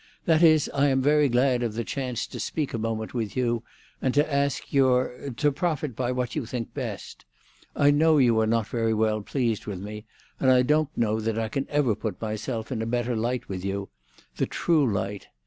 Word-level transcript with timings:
"That 0.25 0.41
is, 0.41 0.67
I 0.73 0.87
am 0.87 0.99
very 0.99 1.29
glad 1.29 1.61
of 1.61 1.75
the 1.75 1.83
chance 1.83 2.25
to 2.25 2.39
speak 2.39 2.73
a 2.73 2.79
moment 2.79 3.13
with 3.13 3.37
you, 3.37 3.61
and 4.01 4.15
to 4.15 4.33
ask 4.33 4.73
your—to 4.73 5.51
profit 5.51 5.95
by 5.95 6.11
what 6.11 6.35
you 6.35 6.43
think 6.47 6.73
best. 6.73 7.23
I 7.75 7.91
know 7.91 8.17
you 8.17 8.39
are 8.39 8.47
not 8.47 8.65
very 8.65 8.95
well 8.95 9.21
pleased 9.21 9.67
with 9.67 9.79
me, 9.79 10.05
and 10.39 10.49
I 10.49 10.63
don't 10.63 10.89
know 10.97 11.19
that 11.19 11.37
I 11.37 11.49
can 11.49 11.67
ever 11.69 11.93
put 11.93 12.19
myself 12.19 12.71
in 12.71 12.81
a 12.81 12.87
better 12.87 13.15
light 13.15 13.47
with 13.47 13.63
you—the 13.63 14.47
true 14.47 14.91
light. 14.91 15.27